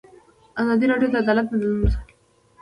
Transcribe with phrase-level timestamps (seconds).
[0.61, 2.13] ازادي راډیو د عدالت بدلونونه څارلي.